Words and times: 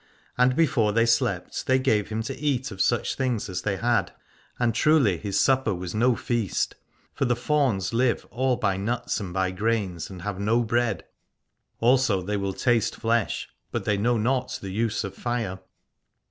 And 0.35 0.55
before 0.55 0.93
they 0.93 1.05
slept 1.05 1.67
they 1.67 1.77
gave 1.77 2.09
him 2.09 2.23
to 2.23 2.35
eat 2.35 2.71
of 2.71 2.81
such 2.81 3.13
things 3.13 3.47
as 3.49 3.61
they 3.61 3.77
had: 3.77 4.11
and 4.57 4.73
truly 4.73 5.19
his 5.19 5.39
supper 5.39 5.75
was 5.75 5.93
no 5.93 6.15
feast. 6.15 6.73
For 7.13 7.25
the 7.25 7.35
fauns 7.35 7.93
live 7.93 8.25
all 8.31 8.55
by 8.55 8.77
nuts 8.77 9.19
and 9.19 9.31
by 9.31 9.51
grains, 9.51 10.09
and 10.09 10.23
have 10.23 10.39
no 10.39 10.63
bread: 10.63 11.05
also 11.79 12.23
they 12.23 12.35
will 12.35 12.53
taste 12.53 12.95
flesh 12.95 13.47
but 13.71 13.85
they 13.85 13.95
know 13.95 14.17
not 14.17 14.57
the 14.59 14.71
use 14.71 15.03
of 15.03 15.13
fire. 15.13 15.59